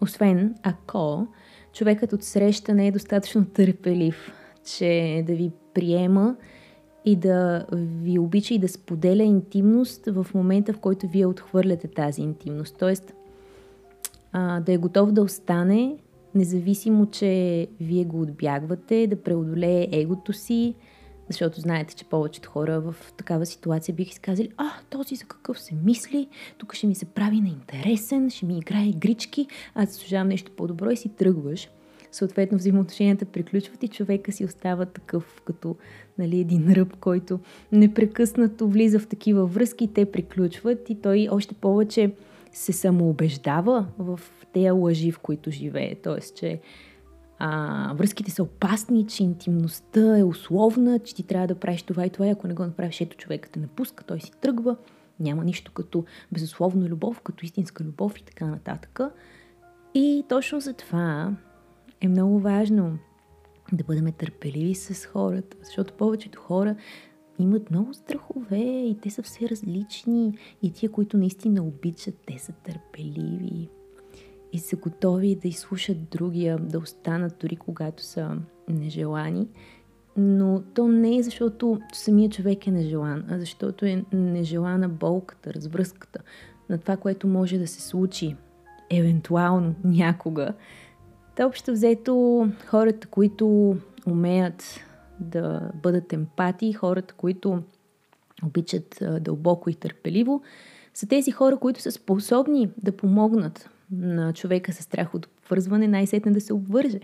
Освен 0.00 0.54
ако 0.62 1.26
човекът 1.72 2.12
от 2.12 2.22
среща 2.22 2.74
не 2.74 2.86
е 2.86 2.92
достатъчно 2.92 3.44
търпелив 3.44 4.32
че 4.64 5.24
да 5.26 5.34
ви 5.34 5.50
приема 5.74 6.36
и 7.04 7.16
да 7.16 7.66
ви 7.72 8.18
обича 8.18 8.54
и 8.54 8.58
да 8.58 8.68
споделя 8.68 9.22
интимност 9.22 10.06
в 10.06 10.26
момента, 10.34 10.72
в 10.72 10.78
който 10.78 11.08
вие 11.08 11.26
отхвърляте 11.26 11.88
тази 11.88 12.22
интимност. 12.22 12.76
Тоест, 12.78 13.14
а, 14.32 14.60
да 14.60 14.72
е 14.72 14.76
готов 14.76 15.12
да 15.12 15.22
остане, 15.22 15.96
независимо, 16.34 17.06
че 17.06 17.66
вие 17.80 18.04
го 18.04 18.20
отбягвате, 18.20 19.06
да 19.06 19.22
преодолее 19.22 19.88
егото 19.92 20.32
си, 20.32 20.74
защото 21.28 21.60
знаете, 21.60 21.94
че 21.94 22.04
повечето 22.04 22.50
хора 22.50 22.80
в 22.80 22.94
такава 23.16 23.46
ситуация 23.46 23.94
бих 23.94 24.10
изказали, 24.10 24.50
а, 24.56 24.70
този 24.90 25.16
за 25.16 25.24
какъв 25.24 25.60
се 25.60 25.74
мисли, 25.74 26.28
тук 26.58 26.74
ще 26.74 26.86
ми 26.86 26.94
се 26.94 27.04
прави 27.04 27.40
на 27.40 27.48
интересен, 27.48 28.30
ще 28.30 28.46
ми 28.46 28.58
играе 28.58 28.84
игрички, 28.84 29.46
аз 29.74 29.88
заслужавам 29.88 30.28
нещо 30.28 30.52
по-добро 30.56 30.90
и 30.90 30.96
си 30.96 31.08
тръгваш 31.08 31.68
съответно 32.14 32.58
взаимоотношенията 32.58 33.24
приключват 33.24 33.82
и 33.82 33.88
човека 33.88 34.32
си 34.32 34.44
остава 34.44 34.86
такъв 34.86 35.42
като 35.44 35.76
нали, 36.18 36.40
един 36.40 36.72
ръб, 36.72 36.96
който 36.96 37.40
непрекъснато 37.72 38.68
влиза 38.68 38.98
в 38.98 39.06
такива 39.06 39.46
връзки, 39.46 39.92
те 39.94 40.12
приключват 40.12 40.90
и 40.90 40.94
той 41.00 41.28
още 41.30 41.54
повече 41.54 42.12
се 42.52 42.72
самоубеждава 42.72 43.86
в 43.98 44.20
тези 44.52 44.70
лъжи, 44.70 45.12
в 45.12 45.18
които 45.18 45.50
живее. 45.50 45.94
Тоест, 45.94 46.36
че 46.36 46.60
а, 47.38 47.94
връзките 47.94 48.30
са 48.30 48.42
опасни, 48.42 49.06
че 49.06 49.24
интимността 49.24 50.18
е 50.18 50.24
условна, 50.24 50.98
че 50.98 51.14
ти 51.14 51.22
трябва 51.22 51.46
да 51.46 51.54
правиш 51.54 51.82
това 51.82 52.06
и 52.06 52.10
това 52.10 52.26
и 52.26 52.30
ако 52.30 52.48
не 52.48 52.54
го 52.54 52.62
направиш, 52.62 53.00
ето 53.00 53.16
човека 53.16 53.48
те 53.48 53.60
напуска, 53.60 54.04
той 54.04 54.20
си 54.20 54.32
тръгва. 54.40 54.76
Няма 55.20 55.44
нищо 55.44 55.72
като 55.72 56.04
безусловна 56.32 56.86
любов, 56.86 57.20
като 57.20 57.44
истинска 57.44 57.84
любов 57.84 58.18
и 58.18 58.22
така 58.22 58.46
нататък. 58.46 59.00
И 59.94 60.24
точно 60.28 60.60
за 60.60 60.72
това 60.72 61.32
е 62.04 62.08
много 62.08 62.38
важно 62.38 62.98
да 63.72 63.84
бъдем 63.84 64.12
търпеливи 64.12 64.74
с 64.74 65.06
хората, 65.06 65.56
защото 65.62 65.94
повечето 65.94 66.40
хора 66.40 66.76
имат 67.38 67.70
много 67.70 67.94
страхове 67.94 68.60
и 68.60 68.98
те 69.02 69.10
са 69.10 69.22
все 69.22 69.48
различни. 69.48 70.38
И 70.62 70.72
тия, 70.72 70.92
които 70.92 71.16
наистина 71.16 71.62
обичат, 71.62 72.14
те 72.26 72.38
са 72.38 72.52
търпеливи 72.52 73.68
и 74.52 74.58
са 74.58 74.76
готови 74.76 75.34
да 75.34 75.48
изслушат 75.48 76.08
другия, 76.10 76.58
да 76.58 76.78
останат 76.78 77.36
дори 77.40 77.56
когато 77.56 78.02
са 78.02 78.36
нежелани. 78.68 79.48
Но 80.16 80.62
то 80.74 80.88
не 80.88 81.16
е 81.16 81.22
защото 81.22 81.80
самия 81.92 82.30
човек 82.30 82.66
е 82.66 82.70
нежелан, 82.70 83.24
а 83.28 83.38
защото 83.38 83.86
е 83.86 84.04
нежелана 84.12 84.88
болката, 84.88 85.54
развръзката 85.54 86.20
на 86.68 86.78
това, 86.78 86.96
което 86.96 87.26
може 87.26 87.58
да 87.58 87.66
се 87.66 87.80
случи 87.80 88.36
евентуално 88.90 89.74
някога 89.84 90.54
Та 91.36 91.46
общо 91.46 91.72
взето 91.72 92.48
хората, 92.66 93.06
които 93.06 93.76
умеят 94.06 94.80
да 95.20 95.70
бъдат 95.82 96.12
емпати, 96.12 96.72
хората, 96.72 97.14
които 97.14 97.62
обичат 98.44 99.02
дълбоко 99.20 99.70
и 99.70 99.74
търпеливо, 99.74 100.42
са 100.94 101.06
тези 101.06 101.30
хора, 101.30 101.56
които 101.56 101.80
са 101.80 101.92
способни 101.92 102.70
да 102.82 102.92
помогнат 102.92 103.70
на 103.90 104.32
човека 104.32 104.72
с 104.72 104.76
страх 104.76 105.14
от 105.14 105.26
обвързване 105.26 105.88
най-сетне 105.88 106.32
да 106.32 106.40
се 106.40 106.52
обвърже. 106.52 107.00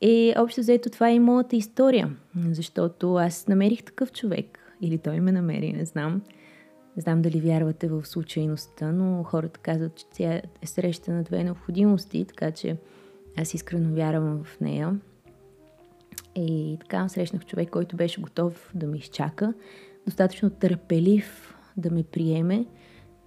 И 0.00 0.34
общо 0.36 0.60
взето 0.60 0.90
това 0.90 1.08
е 1.08 1.14
и 1.14 1.18
моята 1.18 1.56
история, 1.56 2.16
защото 2.50 3.14
аз 3.14 3.48
намерих 3.48 3.82
такъв 3.82 4.12
човек, 4.12 4.58
или 4.80 4.98
той 4.98 5.20
ме 5.20 5.32
намери, 5.32 5.72
не 5.72 5.84
знам. 5.84 6.22
Не 6.96 7.02
знам 7.02 7.22
дали 7.22 7.40
вярвате 7.40 7.88
в 7.88 8.06
случайността, 8.06 8.92
но 8.92 9.22
хората 9.22 9.60
казват, 9.60 9.96
че 9.96 10.04
тя 10.12 10.32
е 10.32 10.42
среща 10.64 11.12
на 11.12 11.22
две 11.22 11.44
необходимости, 11.44 12.24
така 12.24 12.50
че 12.50 12.76
аз 13.36 13.54
искрено 13.54 13.94
вярвам 13.94 14.44
в 14.44 14.60
нея. 14.60 15.00
И 16.36 16.76
така 16.80 17.08
срещнах 17.08 17.46
човек, 17.46 17.70
който 17.70 17.96
беше 17.96 18.20
готов 18.20 18.72
да 18.74 18.86
ме 18.86 18.96
изчака, 18.96 19.54
достатъчно 20.06 20.50
търпелив 20.50 21.54
да 21.76 21.90
ме 21.90 22.02
приеме, 22.02 22.66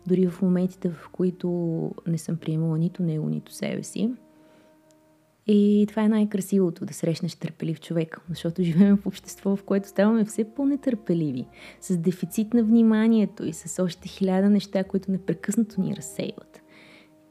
дори 0.08 0.28
в 0.28 0.42
моментите, 0.42 0.90
в 0.90 1.10
които 1.12 1.92
не 2.08 2.18
съм 2.18 2.38
приемала 2.38 2.78
нито 2.78 3.04
него, 3.04 3.30
нито 3.30 3.54
себе 3.54 3.84
си. 3.84 4.12
И 5.48 5.86
това 5.90 6.04
е 6.04 6.10
най-красивото, 6.10 6.86
да 6.86 6.94
срещнеш 6.94 7.36
търпелив 7.36 7.80
човек, 7.80 8.22
защото 8.30 8.64
живеем 8.64 8.98
в 8.98 9.06
общество, 9.06 9.56
в 9.56 9.64
което 9.64 9.88
ставаме 9.88 10.26
все 10.26 10.54
по-нетърпеливи, 10.56 11.46
с 11.82 11.98
дефицит 11.98 12.54
на 12.54 12.64
вниманието 12.64 13.46
и 13.46 13.54
с 13.54 13.84
още 13.84 14.08
хиляда 14.08 14.50
неща, 14.50 14.84
които 14.84 15.12
непрекъснато 15.12 15.82
ни 15.82 15.96
разсейват. 15.96 16.59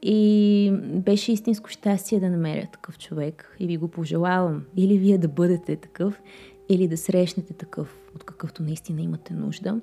И 0.02 0.73
беше 0.83 1.33
истинско 1.33 1.69
щастие 1.71 2.21
да 2.21 2.31
намеря 2.31 2.67
такъв 2.73 2.99
човек 2.99 3.57
и 3.61 3.67
ви 3.67 3.76
го 3.76 3.88
пожелавам. 3.88 4.64
Или 4.76 4.99
вие 4.99 5.19
да 5.19 5.28
бъдете 5.28 5.76
такъв, 5.76 6.23
или 6.69 6.88
да 6.88 6.97
срещнете 6.97 7.52
такъв, 7.55 7.99
от 8.14 8.25
какъвто 8.25 8.62
наистина 8.62 9.02
имате 9.02 9.35
нужда, 9.35 9.81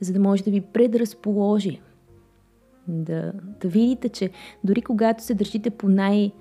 за 0.00 0.12
да 0.12 0.20
може 0.20 0.44
да 0.44 0.50
ви 0.50 0.60
предразположи. 0.60 1.80
Да, 2.88 3.32
да 3.60 3.68
видите, 3.68 4.08
че 4.08 4.30
дори 4.64 4.82
когато 4.82 5.24
се 5.24 5.34
държите 5.34 5.70
по 5.70 5.88
най- 5.88 6.32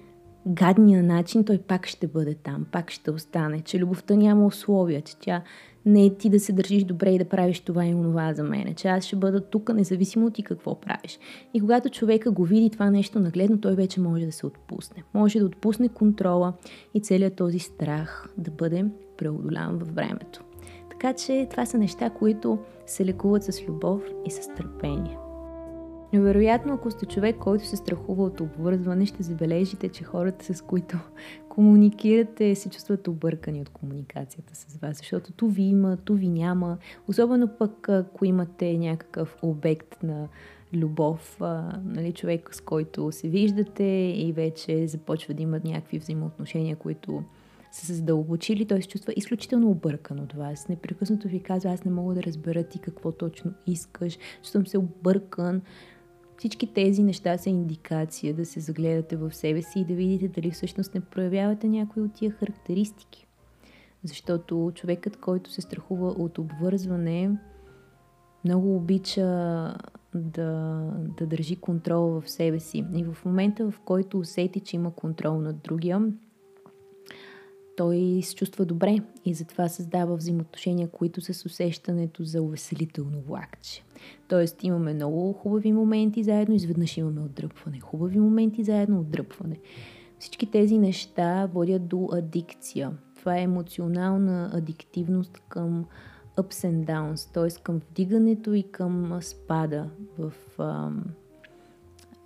гадния 0.48 1.04
начин, 1.04 1.44
той 1.44 1.58
пак 1.58 1.88
ще 1.88 2.08
бъде 2.08 2.34
там, 2.34 2.66
пак 2.72 2.92
ще 2.92 3.12
остане, 3.12 3.62
че 3.62 3.80
любовта 3.80 4.16
няма 4.16 4.46
условия, 4.46 5.02
че 5.02 5.18
тя 5.18 5.44
не 5.86 6.06
е 6.06 6.16
ти 6.16 6.30
да 6.30 6.40
се 6.40 6.54
държиш 6.54 6.84
добре 6.84 7.10
и 7.10 7.18
да 7.18 7.26
правиш 7.26 7.60
това 7.60 7.86
и 7.86 7.94
онова 7.94 8.34
за 8.34 8.44
мене, 8.44 8.74
че 8.74 8.88
аз 8.88 9.04
ще 9.04 9.16
бъда 9.16 9.42
тук, 9.42 9.74
независимо 9.74 10.26
от 10.26 10.34
ти 10.34 10.44
какво 10.44 10.82
правиш. 10.82 11.20
И 11.54 11.60
когато 11.60 11.90
човека 11.90 12.32
го 12.32 12.46
види 12.46 12.70
това 12.70 12.90
нещо 12.90 13.20
нагледно, 13.20 13.62
той 13.62 13.76
вече 13.76 14.02
може 14.02 14.26
да 14.26 14.32
се 14.32 14.46
отпусне. 14.46 15.04
Може 15.14 15.40
да 15.40 15.46
отпусне 15.46 15.90
контрола 15.90 16.54
и 16.94 17.02
целият 17.02 17.36
този 17.36 17.60
страх 17.60 18.30
да 18.38 18.52
бъде 18.52 18.86
преодолян 19.18 19.78
във 19.78 19.96
времето. 19.96 20.44
Така 20.90 21.14
че 21.14 21.48
това 21.52 21.66
са 21.66 21.78
неща, 21.78 22.10
които 22.10 22.60
се 22.86 23.06
лекуват 23.06 23.44
с 23.44 23.68
любов 23.68 24.02
и 24.26 24.32
с 24.32 24.56
търпение. 24.56 25.27
Но 26.14 26.22
вероятно, 26.22 26.74
ако 26.74 26.92
сте 26.92 27.06
човек, 27.06 27.36
който 27.40 27.66
се 27.66 27.76
страхува 27.76 28.24
от 28.24 28.42
обвързване, 28.42 29.06
ще 29.06 29.24
забележите, 29.24 29.90
че 29.90 30.04
хората, 30.04 30.54
с 30.54 30.62
които 30.62 30.98
комуникирате, 31.50 32.56
се 32.56 32.70
чувстват 32.70 33.08
объркани 33.08 33.62
от 33.62 33.70
комуникацията 33.70 34.56
с 34.56 34.78
вас, 34.78 34.98
защото 34.98 35.34
ту 35.34 35.48
ви 35.48 35.64
има, 35.64 35.98
ту 35.98 36.14
ви 36.14 36.28
няма. 36.28 36.78
Особено 37.08 37.48
пък, 37.48 37.90
ако 37.90 38.26
имате 38.26 38.78
някакъв 38.78 39.38
обект 39.42 40.04
на 40.04 40.28
любов, 40.74 41.42
а, 41.42 41.80
нали, 41.86 42.14
човек, 42.14 42.56
с 42.56 42.62
който 42.62 43.12
се 43.12 43.28
виждате 43.28 44.14
и 44.16 44.34
вече 44.36 44.88
започва 44.88 45.34
да 45.34 45.44
имат 45.44 45.64
някакви 45.64 46.00
взаимоотношения, 46.00 46.76
които 46.76 47.24
са 47.72 47.86
се 47.86 47.94
задълбочили, 47.94 48.66
той 48.66 48.82
се 48.82 48.88
чувства 48.88 49.14
изключително 49.16 49.70
объркан 49.70 50.20
от 50.20 50.34
вас. 50.34 50.68
Непрекъснато 50.70 51.28
ви 51.28 51.40
казва, 51.40 51.72
аз 51.72 51.86
не 51.86 51.92
мога 51.92 52.16
да 52.16 52.24
разбера 52.24 52.64
ти 52.64 52.80
какво 52.80 53.12
точно 53.12 53.54
искаш, 53.68 54.18
чувствам 54.42 54.68
се 54.68 54.78
объркан. 54.78 55.62
Всички 56.38 56.74
тези 56.74 57.04
неща 57.04 57.38
са 57.38 57.50
индикация 57.50 58.34
да 58.34 58.46
се 58.46 58.60
загледате 58.60 59.16
в 59.16 59.34
себе 59.34 59.62
си 59.62 59.80
и 59.80 59.86
да 59.86 59.94
видите 59.94 60.28
дали 60.28 60.52
всъщност 60.52 60.94
не 60.94 61.02
проявявате 61.02 61.68
някои 61.68 62.04
от 62.04 62.14
тия 62.14 62.32
характеристики. 62.32 63.28
Защото 64.04 64.72
човекът, 64.76 65.18
който 65.18 65.52
се 65.52 65.62
страхува 65.62 66.08
от 66.08 66.38
обвързване, 66.38 67.38
много 68.46 68.76
обича 68.76 69.24
да, 70.16 70.82
да 71.18 71.28
държи 71.28 71.56
контрол 71.56 72.22
в 72.22 72.30
себе 72.30 72.60
си. 72.60 72.86
И 72.96 73.04
в 73.04 73.26
момента, 73.26 73.72
в 73.72 73.80
който 73.80 74.20
усети, 74.20 74.60
че 74.60 74.76
има 74.76 74.92
контрол 74.92 75.40
над 75.40 75.56
другия, 75.64 76.12
той 77.78 78.20
се 78.24 78.36
чувства 78.36 78.66
добре 78.66 78.98
и 79.26 79.34
затова 79.34 79.68
създава 79.68 80.16
взаимоотношения, 80.16 80.88
които 80.88 81.22
са 81.22 81.34
с 81.34 81.46
усещането 81.46 82.24
за 82.24 82.42
увеселително 82.42 83.22
влакче. 83.22 83.84
Тоест 84.28 84.64
имаме 84.64 84.94
много 84.94 85.34
хубави 85.34 85.72
моменти 85.72 86.24
заедно, 86.24 86.56
изведнъж 86.56 86.98
имаме 86.98 87.22
отдръпване. 87.22 87.80
Хубави 87.80 88.20
моменти 88.20 88.64
заедно, 88.64 89.00
отдръпване. 89.00 89.60
Всички 90.20 90.52
тези 90.52 90.78
неща 90.78 91.50
водят 91.54 91.88
до 91.88 92.10
адикция. 92.12 92.92
Това 93.16 93.38
е 93.38 93.44
емоционална 93.44 94.50
адиктивност 94.54 95.40
към 95.50 95.86
ups 96.38 96.72
and 96.72 96.86
downs, 96.86 97.34
т.е. 97.34 97.64
към 97.64 97.82
вдигането 97.90 98.54
и 98.54 98.64
към 98.64 99.20
спада 99.22 99.90
в 100.18 100.34
ам, 100.60 101.04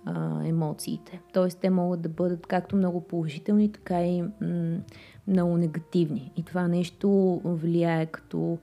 а, 0.04 0.46
емоциите. 0.46 1.20
Тоест 1.32 1.58
те 1.60 1.70
могат 1.70 2.00
да 2.00 2.08
бъдат 2.08 2.46
както 2.46 2.76
много 2.76 3.00
положителни, 3.00 3.72
така 3.72 4.06
и 4.06 4.22
м- 4.22 4.78
много 5.26 5.56
негативни. 5.56 6.32
И 6.36 6.42
това 6.42 6.68
нещо 6.68 7.40
влияе 7.44 8.06
като 8.06 8.58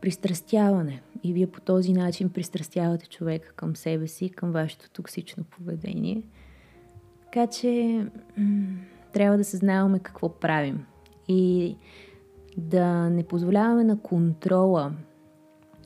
пристрастяване. 0.00 1.02
И 1.22 1.32
вие 1.32 1.46
по 1.46 1.60
този 1.60 1.92
начин 1.92 2.30
пристрастявате 2.30 3.08
човека 3.08 3.52
към 3.52 3.76
себе 3.76 4.06
си, 4.06 4.28
към 4.28 4.52
вашето 4.52 4.90
токсично 4.90 5.44
поведение. 5.44 6.22
Така 7.24 7.46
че 7.46 8.04
м- 8.36 8.78
трябва 9.12 9.36
да 9.36 9.44
съзнаваме 9.44 9.98
какво 9.98 10.28
правим. 10.28 10.86
И 11.28 11.76
да 12.56 13.10
не 13.10 13.22
позволяваме 13.22 13.84
на 13.84 14.00
контрола 14.00 14.92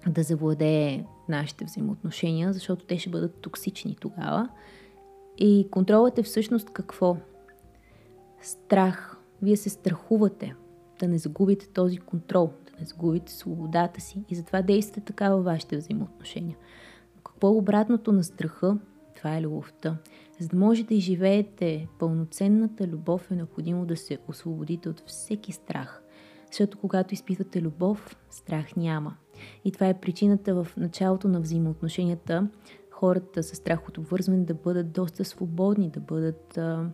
да 0.08 0.22
завладее 0.22 1.04
нашите 1.28 1.64
взаимоотношения, 1.64 2.52
защото 2.52 2.84
те 2.84 2.98
ще 2.98 3.10
бъдат 3.10 3.34
токсични 3.40 3.96
тогава. 4.00 4.48
И 5.38 5.68
контролът 5.70 6.18
е 6.18 6.22
всъщност 6.22 6.70
какво? 6.70 7.16
Страх. 8.42 9.16
Вие 9.42 9.56
се 9.56 9.68
страхувате 9.68 10.54
да 11.00 11.08
не 11.08 11.18
загубите 11.18 11.68
този 11.68 11.98
контрол, 11.98 12.50
да 12.64 12.80
не 12.80 12.86
загубите 12.86 13.32
свободата 13.32 14.00
си 14.00 14.24
и 14.28 14.34
затова 14.34 14.62
действате 14.62 15.00
така 15.00 15.30
във 15.30 15.44
вашите 15.44 15.76
взаимоотношения. 15.76 16.56
Но 17.16 17.22
какво 17.22 17.48
е 17.48 17.50
обратното 17.50 18.12
на 18.12 18.24
страха? 18.24 18.78
Това 19.16 19.36
е 19.36 19.42
любовта. 19.42 19.96
За 20.38 20.48
да 20.48 20.56
можете 20.56 20.94
да 20.94 21.00
живеете 21.00 21.88
пълноценната 21.98 22.86
любов 22.86 23.30
е 23.30 23.34
необходимо 23.34 23.86
да 23.86 23.96
се 23.96 24.18
освободите 24.28 24.88
от 24.88 25.02
всеки 25.06 25.52
страх. 25.52 26.02
Защото 26.50 26.78
когато 26.78 27.14
изпитвате 27.14 27.62
любов, 27.62 28.16
страх 28.30 28.76
няма. 28.76 29.16
И 29.64 29.72
това 29.72 29.88
е 29.88 30.00
причината 30.00 30.54
в 30.54 30.76
началото 30.76 31.28
на 31.28 31.40
взаимоотношенията 31.40 32.48
хората 32.94 33.42
с 33.42 33.56
страх 33.56 33.88
от 33.88 33.98
обвързване 33.98 34.44
да 34.44 34.54
бъдат 34.54 34.92
доста 34.92 35.24
свободни, 35.24 35.90
да 35.90 36.00
бъдат 36.00 36.58
а, 36.58 36.90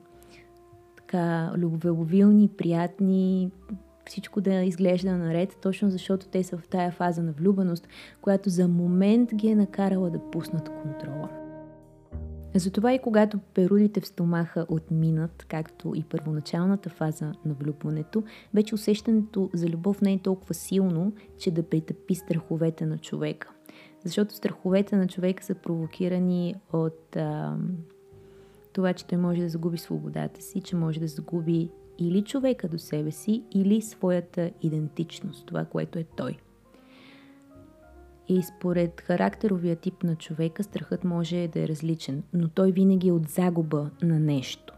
така 0.97 1.52
любовеловилни, 1.57 2.49
приятни, 2.49 3.50
всичко 4.07 4.40
да 4.40 4.54
изглежда 4.54 5.16
наред, 5.16 5.59
точно 5.62 5.90
защото 5.90 6.28
те 6.28 6.42
са 6.42 6.59
в 6.59 6.69
тая 6.69 6.92
фаза 6.92 7.23
на 7.23 7.33
влюбеност, 7.33 7.88
която 8.21 8.50
за 8.50 8.69
момент 8.69 9.35
ги 9.35 9.49
е 9.49 9.57
накарала 9.57 10.11
да 10.11 10.30
пуснат 10.30 10.69
контрола. 10.83 11.28
Затова 12.54 12.92
и 12.92 12.99
когато 12.99 13.38
перудите 13.38 14.00
в 14.00 14.07
стомаха 14.07 14.66
отминат, 14.69 15.45
както 15.49 15.92
и 15.95 16.04
първоначалната 16.04 16.90
фаза 16.90 17.33
на 17.45 17.54
влюбването, 17.54 18.23
вече 18.54 18.75
усещането 18.75 19.50
за 19.54 19.69
любов 19.69 20.00
не 20.00 20.12
е 20.12 20.19
толкова 20.19 20.54
силно, 20.54 21.12
че 21.38 21.50
да 21.50 21.62
притъпи 21.62 22.14
страховете 22.14 22.87
на 22.87 22.99
човека. 22.99 23.52
Защото 24.04 24.35
страховете 24.35 24.97
на 24.97 25.09
човека 25.09 25.45
са 25.45 25.54
провокирани 25.54 26.54
от 26.73 27.16
а, 27.16 27.57
това, 28.73 28.92
че 28.92 29.07
той 29.07 29.19
може 29.19 29.40
да 29.40 29.49
загуби 29.49 29.78
свободата 29.78 30.42
си, 30.42 30.61
че 30.61 30.76
може 30.76 31.00
да 31.00 31.07
загуби 31.07 31.71
или 31.99 32.23
човека 32.23 32.69
до 32.69 32.78
себе 32.78 33.11
си, 33.11 33.42
или 33.54 33.83
своята 33.83 34.50
идентичност, 34.62 35.47
това, 35.47 35.64
което 35.64 35.99
е 35.99 36.04
той. 36.16 36.38
И 38.28 38.42
според 38.42 39.00
характеровия 39.00 39.76
тип 39.76 40.02
на 40.02 40.16
човека, 40.16 40.62
страхът 40.64 41.04
може 41.04 41.49
да 41.49 41.61
е 41.61 41.69
различен, 41.69 42.23
но 42.33 42.49
той 42.49 42.73
винаги 42.73 43.09
е 43.09 43.12
от 43.12 43.28
загуба 43.28 43.90
на 44.02 44.21
нещо. 44.21 44.75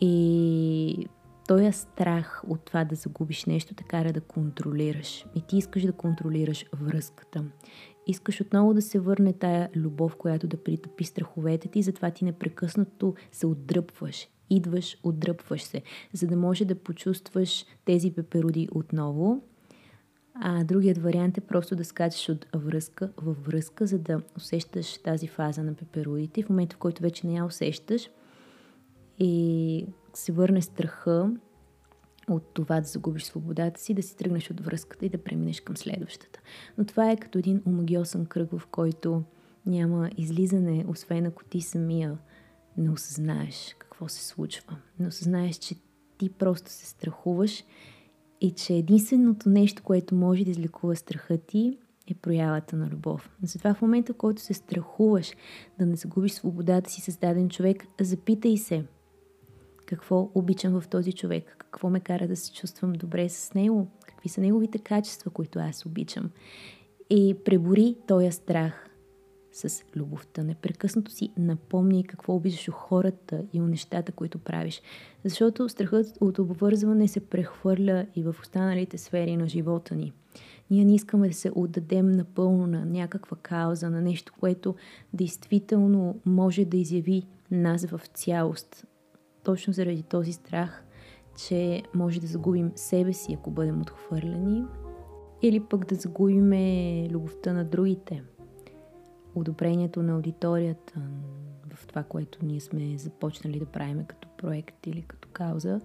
И 0.00 1.06
този 1.48 1.64
е 1.64 1.72
страх 1.72 2.42
от 2.48 2.64
това 2.64 2.84
да 2.84 2.94
загубиш 2.94 3.44
нещо 3.44 3.74
те 3.74 3.84
кара 3.84 4.12
да 4.12 4.20
контролираш. 4.20 5.26
И 5.34 5.42
ти 5.42 5.56
искаш 5.56 5.82
да 5.82 5.92
контролираш 5.92 6.64
връзката. 6.80 7.44
Искаш 8.06 8.40
отново 8.40 8.74
да 8.74 8.82
се 8.82 9.00
върне 9.00 9.32
тая 9.32 9.68
любов, 9.76 10.16
която 10.16 10.46
да 10.46 10.62
притъпи 10.64 11.04
страховете 11.04 11.68
ти, 11.68 11.82
затова 11.82 12.10
ти 12.10 12.24
непрекъснато 12.24 13.14
се 13.32 13.46
отдръпваш 13.46 14.28
идваш, 14.50 14.98
отдръпваш 15.02 15.62
се, 15.62 15.82
за 16.12 16.26
да 16.26 16.36
може 16.36 16.64
да 16.64 16.74
почувстваш 16.74 17.66
тези 17.84 18.10
пеперуди 18.10 18.68
отново. 18.72 19.42
А 20.34 20.64
другият 20.64 20.98
вариант 20.98 21.38
е 21.38 21.40
просто 21.40 21.76
да 21.76 21.84
скачаш 21.84 22.28
от 22.28 22.46
връзка 22.56 23.12
в 23.16 23.32
връзка, 23.32 23.86
за 23.86 23.98
да 23.98 24.20
усещаш 24.36 24.98
тази 25.02 25.26
фаза 25.26 25.62
на 25.62 25.74
пеперудите. 25.74 26.42
В 26.42 26.48
момента, 26.48 26.76
в 26.76 26.78
който 26.78 27.02
вече 27.02 27.26
не 27.26 27.34
я 27.34 27.44
усещаш 27.44 28.10
и 29.18 29.86
се 30.18 30.32
върне 30.32 30.62
страха 30.62 31.30
от 32.28 32.54
това 32.54 32.80
да 32.80 32.86
загубиш 32.86 33.24
свободата 33.24 33.80
си, 33.80 33.94
да 33.94 34.02
си 34.02 34.16
тръгнеш 34.16 34.50
от 34.50 34.60
връзката 34.60 35.06
и 35.06 35.08
да 35.08 35.18
преминеш 35.18 35.60
към 35.60 35.76
следващата. 35.76 36.40
Но 36.78 36.84
това 36.84 37.10
е 37.10 37.16
като 37.16 37.38
един 37.38 37.62
омагиосен 37.66 38.26
кръг, 38.26 38.50
в 38.52 38.66
който 38.66 39.22
няма 39.66 40.10
излизане, 40.16 40.84
освен 40.88 41.26
ако 41.26 41.44
ти 41.44 41.60
самия 41.60 42.18
не 42.76 42.90
осъзнаеш 42.90 43.76
какво 43.78 44.08
се 44.08 44.26
случва. 44.26 44.76
Не 44.98 45.08
осъзнаеш, 45.08 45.56
че 45.56 45.74
ти 46.18 46.30
просто 46.30 46.70
се 46.70 46.86
страхуваш 46.86 47.64
и 48.40 48.50
че 48.50 48.74
единственото 48.74 49.48
нещо, 49.48 49.82
което 49.82 50.14
може 50.14 50.44
да 50.44 50.50
излекува 50.50 50.96
страха 50.96 51.38
ти, 51.38 51.78
е 52.06 52.14
проявата 52.14 52.76
на 52.76 52.88
любов. 52.88 53.30
Затова 53.42 53.74
в 53.74 53.82
момента, 53.82 54.12
в 54.12 54.16
който 54.16 54.42
се 54.42 54.54
страхуваш 54.54 55.32
да 55.78 55.86
не 55.86 55.96
загубиш 55.96 56.32
свободата 56.32 56.90
си 56.90 57.10
с 57.10 57.16
даден 57.16 57.48
човек, 57.48 57.86
запитай 58.00 58.56
се 58.56 58.84
какво 59.88 60.30
обичам 60.34 60.80
в 60.80 60.88
този 60.88 61.12
човек, 61.12 61.56
какво 61.58 61.90
ме 61.90 62.00
кара 62.00 62.28
да 62.28 62.36
се 62.36 62.52
чувствам 62.52 62.92
добре 62.92 63.28
с 63.28 63.54
него, 63.54 63.88
какви 64.06 64.28
са 64.28 64.40
неговите 64.40 64.78
качества, 64.78 65.30
които 65.30 65.58
аз 65.58 65.86
обичам. 65.86 66.30
И 67.10 67.36
пребори 67.44 67.96
този 68.06 68.30
страх 68.30 68.88
с 69.52 69.84
любовта. 69.96 70.42
Непрекъснато 70.42 71.10
си 71.10 71.32
напомни 71.38 72.04
какво 72.04 72.34
обичаш 72.34 72.68
у 72.68 72.72
хората 72.72 73.44
и 73.52 73.60
у 73.60 73.66
нещата, 73.66 74.12
които 74.12 74.38
правиш. 74.38 74.82
Защото 75.24 75.68
страхът 75.68 76.18
от 76.20 76.38
обвързване 76.38 77.08
се 77.08 77.20
прехвърля 77.20 78.06
и 78.16 78.22
в 78.22 78.36
останалите 78.40 78.98
сфери 78.98 79.36
на 79.36 79.48
живота 79.48 79.94
ни. 79.94 80.12
Ние 80.70 80.84
не 80.84 80.94
искаме 80.94 81.28
да 81.28 81.34
се 81.34 81.52
отдадем 81.54 82.10
напълно 82.10 82.66
на 82.66 82.84
някаква 82.84 83.36
кауза, 83.36 83.90
на 83.90 84.02
нещо, 84.02 84.32
което 84.40 84.74
действително 85.12 86.20
може 86.24 86.64
да 86.64 86.76
изяви 86.76 87.26
нас 87.50 87.86
в 87.86 88.00
цялост. 88.14 88.86
Точно 89.48 89.72
заради 89.72 90.02
този 90.02 90.32
страх, 90.32 90.84
че 91.46 91.82
може 91.94 92.20
да 92.20 92.26
загубим 92.26 92.72
себе 92.74 93.12
си, 93.12 93.34
ако 93.34 93.50
бъдем 93.50 93.80
отхвърлени, 93.80 94.64
или 95.42 95.60
пък 95.60 95.86
да 95.86 95.94
загубим 95.94 96.52
любовта 97.10 97.52
на 97.52 97.64
другите– 97.64 98.22
одобрението 99.34 100.02
на 100.02 100.12
аудиторията 100.12 101.00
в 101.74 101.86
това, 101.86 102.02
което 102.02 102.38
ние 102.42 102.60
сме 102.60 102.98
започнали 102.98 103.58
да 103.58 103.66
правим 103.66 104.04
като 104.04 104.28
проект 104.38 104.86
или 104.86 105.02
като 105.02 105.28
кауза. 105.32 105.80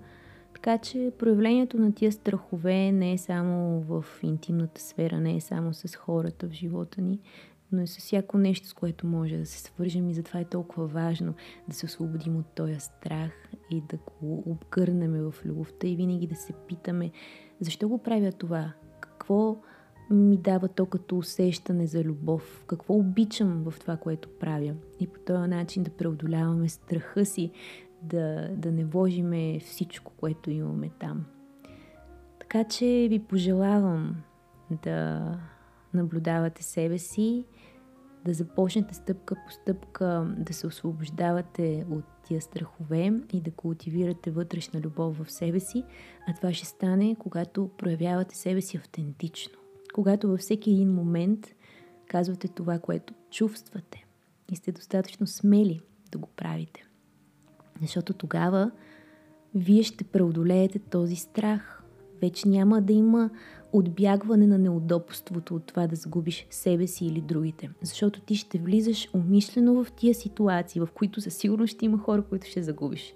Така 0.54 0.78
че 0.78 1.12
проявлението 1.20 1.78
на 1.78 1.94
тия 1.94 2.12
страхове 2.12 2.92
не 2.92 3.14
е 3.14 3.18
само 3.18 3.82
в 3.82 4.06
интимната 4.24 4.82
сфера, 4.82 5.20
не 5.20 5.36
е 5.36 5.42
само 5.42 5.74
с 5.74 5.96
хората 5.96 6.48
в 6.48 6.52
живота 6.52 7.02
ни, 7.02 7.20
но 7.74 7.82
и 7.82 7.88
с 7.88 7.98
всяко 7.98 8.38
нещо, 8.38 8.68
с 8.68 8.74
което 8.74 9.08
може 9.08 9.38
да 9.38 9.46
се 9.46 9.60
свържем 9.60 10.10
и 10.10 10.14
затова 10.14 10.40
е 10.40 10.46
толкова 10.46 10.88
важно 10.88 11.34
да 11.68 11.76
се 11.76 11.86
освободим 11.86 12.38
от 12.38 12.46
този 12.46 12.80
страх 12.80 13.32
и 13.72 13.82
да 13.82 13.98
го 13.98 14.44
обгърнем 14.46 15.32
в 15.32 15.46
любовта 15.46 15.88
и 15.88 15.96
винаги 15.96 16.28
да 16.28 16.36
се 16.36 16.54
питаме 16.68 17.12
защо 17.60 17.90
го 17.90 17.98
правя 17.98 18.32
това, 18.32 18.74
какво 19.00 19.58
ми 20.10 20.38
дава 20.38 20.68
то 20.68 20.86
като 20.86 21.18
усещане 21.18 21.88
за 21.88 22.04
любов, 22.04 22.64
какво 22.68 22.94
обичам 22.94 23.64
в 23.64 23.80
това, 23.80 23.98
което 23.98 24.30
правя. 24.40 24.76
И 25.00 25.08
по 25.08 25.20
този 25.20 25.50
начин 25.50 25.84
да 25.84 25.92
преодоляваме 25.92 26.70
страха 26.70 27.26
си, 27.26 27.52
да, 28.02 28.50
да 28.56 28.72
не 28.72 28.86
вложиме 28.86 29.60
всичко, 29.60 30.12
което 30.18 30.52
имаме 30.52 30.90
там. 31.00 31.26
Така 32.40 32.64
че 32.64 33.08
ви 33.10 33.20
пожелавам 33.20 34.16
да 34.84 35.22
наблюдавате 35.94 36.64
себе 36.64 36.98
си, 36.98 37.46
да 38.26 38.34
започнете 38.34 38.94
стъпка 38.94 39.36
по 39.36 39.52
стъпка 39.52 40.36
да 40.38 40.54
се 40.54 40.68
освобождавате 40.68 41.86
от 41.92 42.04
тия 42.24 42.42
страхове 42.42 43.14
и 43.34 43.42
да 43.42 43.52
култивирате 43.52 44.32
вътрешна 44.32 44.82
любов 44.82 45.18
в 45.18 45.32
себе 45.32 45.60
си, 45.60 45.84
а 46.28 46.34
това 46.36 46.54
ще 46.54 46.66
стане, 46.66 47.16
когато 47.20 47.70
проявявате 47.78 48.38
себе 48.38 48.62
си 48.62 48.78
автентично 48.78 49.64
когато 49.94 50.28
във 50.28 50.40
всеки 50.40 50.72
един 50.72 50.94
момент 50.94 51.48
казвате 52.08 52.48
това, 52.48 52.80
което 52.80 53.14
чувствате 53.32 54.06
и 54.52 54.56
сте 54.56 54.72
достатъчно 54.72 55.28
смели 55.28 55.82
да 56.12 56.18
го 56.18 56.28
правите. 56.28 56.86
Защото 57.82 58.14
тогава 58.14 58.72
вие 59.56 59.84
ще 59.84 60.04
преодолеете 60.04 60.80
този 60.80 61.16
страх. 61.16 61.73
Вече 62.24 62.50
няма 62.50 62.82
да 62.82 62.94
има 62.94 63.30
отбягване 63.72 64.48
на 64.48 64.58
неудобството 64.58 65.56
от 65.56 65.66
това 65.66 65.88
да 65.88 65.96
загубиш 65.96 66.48
себе 66.50 66.88
си 66.88 67.06
или 67.06 67.22
другите. 67.22 67.70
Защото 67.82 68.22
ти 68.22 68.36
ще 68.36 68.58
влизаш 68.58 69.10
умишлено 69.14 69.84
в 69.84 69.92
тия 69.92 70.16
ситуации, 70.16 70.82
в 70.82 70.90
които 70.94 71.22
със 71.22 71.34
сигурност 71.34 71.74
ще 71.74 71.86
има 71.86 71.98
хора, 71.98 72.22
които 72.22 72.48
ще 72.48 72.64
загубиш. 72.64 73.14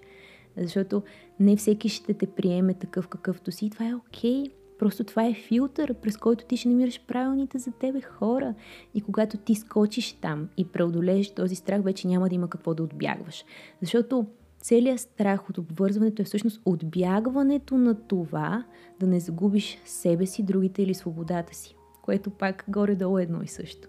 Защото 0.56 1.02
не 1.40 1.56
всеки 1.56 1.88
ще 1.88 2.14
те 2.14 2.26
приеме 2.26 2.74
такъв 2.74 3.08
какъвто 3.08 3.52
си. 3.52 3.66
И 3.66 3.70
това 3.70 3.88
е 3.88 3.94
окей. 3.94 4.42
Okay. 4.42 4.52
Просто 4.78 5.04
това 5.04 5.26
е 5.26 5.34
филтър, 5.34 5.94
през 5.94 6.16
който 6.16 6.44
ти 6.44 6.56
ще 6.56 6.68
намираш 6.68 7.00
правилните 7.06 7.58
за 7.58 7.70
тебе 7.70 8.00
хора. 8.00 8.54
И 8.94 9.00
когато 9.00 9.36
ти 9.36 9.54
скочиш 9.54 10.12
там 10.12 10.48
и 10.56 10.64
преодолееш 10.64 11.30
този 11.30 11.54
страх, 11.54 11.82
вече 11.82 12.08
няма 12.08 12.28
да 12.28 12.34
има 12.34 12.50
какво 12.50 12.74
да 12.74 12.82
отбягваш. 12.82 13.44
Защото 13.80 14.26
целият 14.68 15.00
страх 15.00 15.50
от 15.50 15.58
обвързването 15.58 16.22
е 16.22 16.24
всъщност 16.24 16.60
отбягването 16.64 17.76
на 17.76 17.94
това 17.94 18.64
да 19.00 19.06
не 19.06 19.20
загубиш 19.20 19.78
себе 19.84 20.26
си, 20.26 20.42
другите 20.42 20.82
или 20.82 20.94
свободата 20.94 21.54
си. 21.54 21.76
Което 22.02 22.30
пак 22.30 22.64
горе-долу 22.68 23.18
е 23.18 23.22
едно 23.22 23.42
и 23.42 23.48
също. 23.48 23.88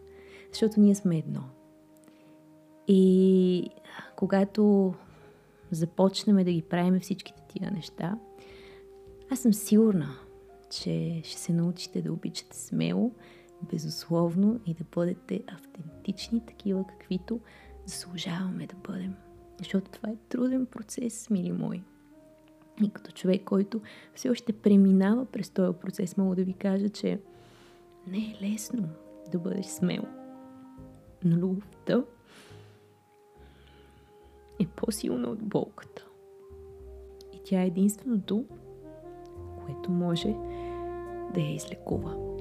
Защото 0.51 0.79
ние 0.79 0.95
сме 0.95 1.17
едно. 1.17 1.43
И 2.87 3.69
когато 4.15 4.93
започнем 5.71 6.35
да 6.35 6.51
ги 6.51 6.61
правим 6.61 6.99
всичките 6.99 7.41
тия 7.47 7.71
неща, 7.71 8.17
аз 9.31 9.39
съм 9.39 9.53
сигурна, 9.53 10.09
че 10.69 11.21
ще 11.23 11.39
се 11.39 11.53
научите 11.53 12.01
да 12.01 12.13
обичате 12.13 12.57
смело, 12.57 13.11
безусловно 13.71 14.59
и 14.65 14.73
да 14.73 14.83
бъдете 14.95 15.43
автентични, 15.47 16.45
такива 16.45 16.85
каквито 16.87 17.39
заслужаваме 17.85 18.67
да 18.67 18.75
бъдем. 18.91 19.15
Защото 19.59 19.91
това 19.91 20.09
е 20.09 20.15
труден 20.29 20.65
процес, 20.65 21.29
мили 21.29 21.51
мои. 21.51 21.81
И 22.83 22.89
като 22.89 23.11
човек, 23.11 23.43
който 23.43 23.81
все 24.15 24.29
още 24.29 24.53
преминава 24.53 25.25
през 25.25 25.49
този 25.49 25.77
процес, 25.77 26.17
мога 26.17 26.35
да 26.35 26.43
ви 26.43 26.53
кажа, 26.53 26.89
че 26.89 27.19
не 28.07 28.17
е 28.17 28.49
лесно 28.49 28.89
да 29.31 29.39
бъдеш 29.39 29.65
смел. 29.65 30.03
Но 31.23 31.37
любовта 31.37 32.03
е 34.59 34.67
по-силна 34.67 35.27
от 35.27 35.43
болката. 35.43 36.05
И 37.33 37.39
тя 37.43 37.61
е 37.61 37.67
единственото, 37.67 38.45
което 39.65 39.91
може 39.91 40.35
да 41.33 41.41
я 41.41 41.55
излекува. 41.55 42.38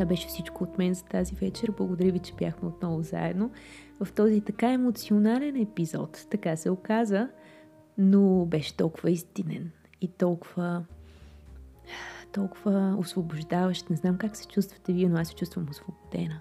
Това 0.00 0.08
беше 0.08 0.28
всичко 0.28 0.64
от 0.64 0.78
мен 0.78 0.94
за 0.94 1.04
тази 1.04 1.34
вечер. 1.34 1.70
Благодаря 1.76 2.12
ви, 2.12 2.18
че 2.18 2.34
бяхме 2.34 2.68
отново 2.68 3.02
заедно 3.02 3.50
в 4.00 4.12
този 4.12 4.40
така 4.40 4.72
емоционален 4.72 5.56
епизод. 5.56 6.26
Така 6.30 6.56
се 6.56 6.70
оказа, 6.70 7.28
но 7.98 8.44
беше 8.44 8.76
толкова 8.76 9.10
истинен 9.10 9.70
и 10.00 10.08
толкова 10.08 10.84
толкова 12.32 12.96
освобождаващ. 12.98 13.90
Не 13.90 13.96
знам 13.96 14.18
как 14.18 14.36
се 14.36 14.46
чувствате 14.46 14.92
вие, 14.92 15.08
но 15.08 15.18
аз 15.18 15.28
се 15.28 15.34
чувствам 15.34 15.66
освободена. 15.70 16.40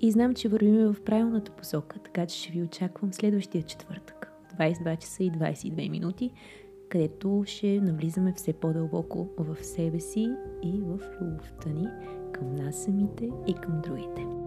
И 0.00 0.10
знам, 0.10 0.34
че 0.34 0.48
вървим 0.48 0.92
в 0.92 1.04
правилната 1.04 1.50
посока, 1.50 1.98
така 1.98 2.26
че 2.26 2.38
ще 2.38 2.52
ви 2.52 2.62
очаквам 2.62 3.12
следващия 3.12 3.62
четвъртък. 3.62 4.32
22 4.58 4.98
часа 4.98 5.24
и 5.24 5.32
22 5.32 5.90
минути 5.90 6.32
където 6.90 7.44
ще 7.46 7.80
навлизаме 7.80 8.32
все 8.32 8.52
по-дълбоко 8.52 9.28
в 9.38 9.64
себе 9.64 10.00
си 10.00 10.34
и 10.62 10.80
в 10.80 11.00
любовта 11.20 11.68
ни 11.68 11.86
към 12.40 12.54
нас 12.54 12.76
самите 12.76 13.28
и 13.46 13.54
към 13.54 13.80
другите. 13.80 14.39